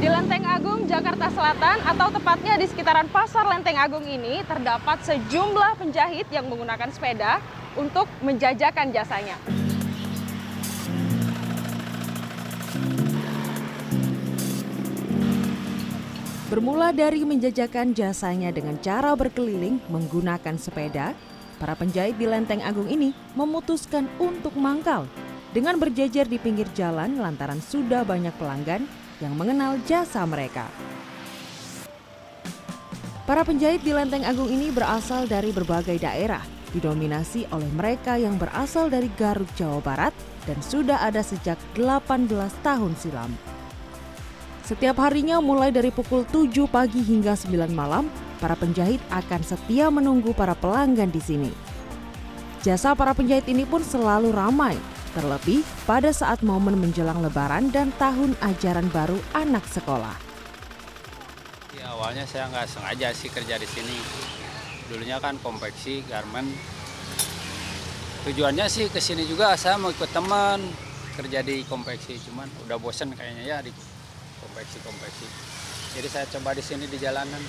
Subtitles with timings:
[0.00, 5.76] Di Lenteng Agung, Jakarta Selatan, atau tepatnya di sekitaran Pasar Lenteng Agung ini, terdapat sejumlah
[5.76, 7.36] penjahit yang menggunakan sepeda
[7.76, 9.36] untuk menjajakan jasanya.
[16.48, 21.12] Bermula dari menjajakan jasanya dengan cara berkeliling menggunakan sepeda,
[21.60, 25.04] para penjahit di Lenteng Agung ini memutuskan untuk mangkal
[25.52, 28.88] dengan berjejer di pinggir jalan lantaran sudah banyak pelanggan
[29.20, 30.66] yang mengenal jasa mereka.
[33.28, 36.42] Para penjahit di Lenteng Agung ini berasal dari berbagai daerah,
[36.74, 40.10] didominasi oleh mereka yang berasal dari Garut, Jawa Barat
[40.50, 42.26] dan sudah ada sejak 18
[42.64, 43.30] tahun silam.
[44.66, 50.34] Setiap harinya mulai dari pukul 7 pagi hingga 9 malam, para penjahit akan setia menunggu
[50.34, 51.52] para pelanggan di sini.
[52.66, 54.74] Jasa para penjahit ini pun selalu ramai,
[55.12, 60.14] terlebih pada saat momen menjelang lebaran dan tahun ajaran baru anak sekolah.
[61.74, 63.98] Ya, awalnya saya nggak sengaja sih kerja di sini.
[64.90, 66.50] Dulunya kan konveksi, garment.
[68.26, 70.60] Tujuannya sih ke sini juga saya mau ikut teman
[71.16, 73.72] kerja di konveksi, cuman udah bosen kayaknya ya di
[74.44, 75.26] konveksi-konveksi.
[75.96, 77.42] Jadi saya coba di sini di jalanan.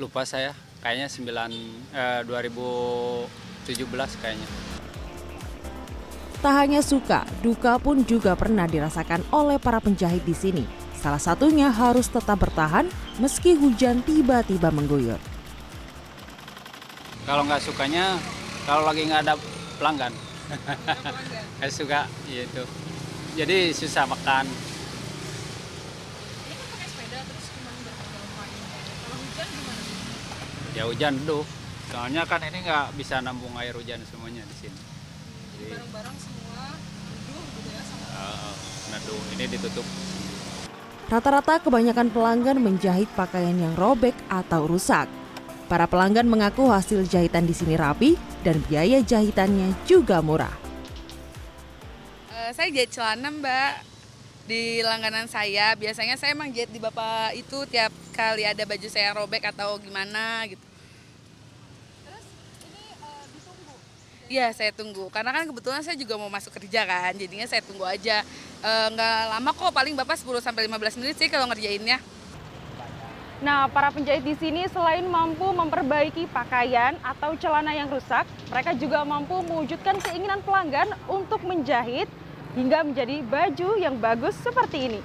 [0.00, 0.50] Lupa saya,
[0.82, 1.52] kayaknya 9
[1.94, 4.48] eh, 2017 kayaknya.
[6.42, 10.66] Tak hanya suka, duka pun juga pernah dirasakan oleh para penjahit di sini.
[10.98, 12.90] Salah satunya harus tetap bertahan
[13.22, 15.22] meski hujan tiba-tiba mengguyur.
[17.22, 18.18] Kalau nggak sukanya,
[18.66, 19.38] kalau lagi nggak ada
[19.78, 20.10] pelanggan,
[21.62, 22.66] nggak suka gitu.
[23.38, 24.42] Jadi susah makan.
[30.74, 31.46] Ya hujan dulu.
[31.86, 34.91] Soalnya kan ini nggak bisa nambung air hujan semuanya di sini.
[35.62, 38.54] Jadi, Barang-barang semua neduh gitu ya sama uh,
[38.90, 39.22] neduh.
[39.38, 39.86] Ini ditutup.
[41.06, 45.06] Rata-rata kebanyakan pelanggan menjahit pakaian yang robek atau rusak.
[45.70, 50.52] Para pelanggan mengaku hasil jahitan di sini rapi dan biaya jahitannya juga murah.
[52.32, 53.86] Eh, saya jahit celana mbak
[54.50, 55.78] di langganan saya.
[55.78, 59.78] Biasanya saya emang jahit di bapak itu tiap kali ada baju saya yang robek atau
[59.78, 60.71] gimana gitu.
[64.32, 67.84] Iya saya tunggu karena kan kebetulan saya juga mau masuk kerja kan jadinya saya tunggu
[67.84, 68.24] aja.
[68.64, 72.00] Eh, nggak lama kok paling bapak 10 sampai 15 menit sih kalau ngerjainnya.
[73.44, 79.04] Nah, para penjahit di sini selain mampu memperbaiki pakaian atau celana yang rusak, mereka juga
[79.04, 82.08] mampu mewujudkan keinginan pelanggan untuk menjahit
[82.56, 85.00] hingga menjadi baju yang bagus seperti ini.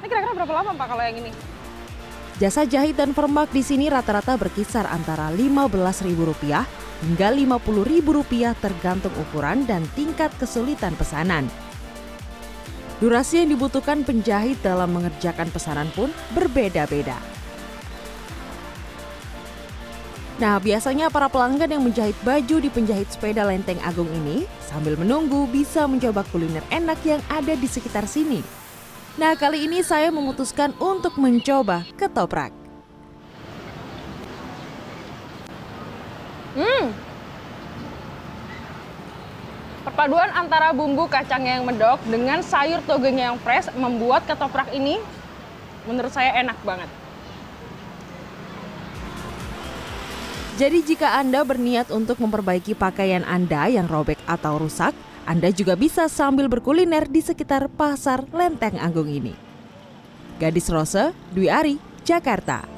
[0.00, 1.57] Ini kira-kira berapa lama Pak kalau yang ini?
[2.38, 6.06] Jasa jahit dan permak di sini rata-rata berkisar antara Rp15.000
[7.02, 11.50] hingga Rp50.000 tergantung ukuran dan tingkat kesulitan pesanan.
[13.02, 17.18] Durasi yang dibutuhkan penjahit dalam mengerjakan pesanan pun berbeda-beda.
[20.38, 25.50] Nah, biasanya para pelanggan yang menjahit baju di penjahit sepeda Lenteng Agung ini sambil menunggu
[25.50, 28.57] bisa mencoba kuliner enak yang ada di sekitar sini.
[29.18, 32.54] Nah, kali ini saya memutuskan untuk mencoba ketoprak.
[36.54, 36.94] Hmm,
[39.82, 45.02] Perpaduan antara bumbu kacangnya yang medok dengan sayur togenya yang fresh membuat ketoprak ini
[45.88, 46.86] menurut saya enak banget.
[50.62, 54.94] Jadi jika Anda berniat untuk memperbaiki pakaian Anda yang robek atau rusak,
[55.28, 59.36] Anda juga bisa sambil berkuliner di sekitar Pasar Lenteng Agung ini.
[60.40, 62.77] Gadis Rose, Dwi Ari, Jakarta.